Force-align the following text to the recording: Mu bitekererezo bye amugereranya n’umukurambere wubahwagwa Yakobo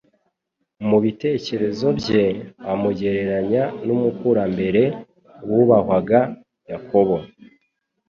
Mu 0.87 0.97
bitekererezo 1.03 1.87
bye 1.99 2.25
amugereranya 2.71 3.63
n’umukurambere 3.85 4.83
wubahwagwa 5.49 6.21
Yakobo 6.71 7.17